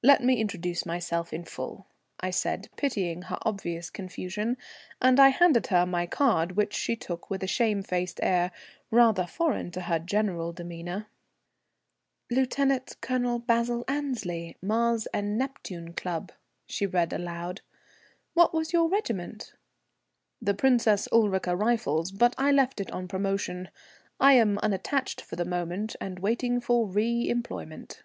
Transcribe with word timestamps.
"Let 0.00 0.22
me 0.22 0.36
introduce 0.40 0.86
myself 0.86 1.32
in 1.32 1.42
full," 1.44 1.88
I 2.20 2.30
said, 2.30 2.68
pitying 2.76 3.22
her 3.22 3.38
obvious 3.42 3.90
confusion; 3.90 4.58
and 5.02 5.18
I 5.18 5.30
handed 5.30 5.66
her 5.66 5.84
my 5.84 6.06
card, 6.06 6.52
which 6.52 6.72
she 6.72 6.94
took 6.94 7.28
with 7.28 7.42
a 7.42 7.48
shamefaced 7.48 8.20
air, 8.22 8.52
rather 8.92 9.26
foreign 9.26 9.72
to 9.72 9.80
her 9.80 9.98
general 9.98 10.52
demeanour. 10.52 11.08
"Lieut. 12.30 12.56
Colonel 13.00 13.40
Basil 13.40 13.84
Annesley, 13.88 14.56
Mars 14.62 15.06
and 15.06 15.36
Neptune 15.36 15.94
Club," 15.94 16.30
she 16.68 16.86
read 16.86 17.12
aloud. 17.12 17.60
"What 18.34 18.54
was 18.54 18.72
your 18.72 18.88
regiment?" 18.88 19.52
"The 20.40 20.54
Princess 20.54 21.08
Ulrica 21.10 21.56
Rifles, 21.56 22.12
but 22.12 22.36
I 22.38 22.52
left 22.52 22.80
it 22.80 22.92
on 22.92 23.08
promotion. 23.08 23.70
I 24.20 24.34
am 24.34 24.58
unattached 24.58 25.20
for 25.20 25.34
the 25.34 25.44
moment, 25.44 25.96
and 26.00 26.20
waiting 26.20 26.60
for 26.60 26.86
reëmployment." 26.86 28.02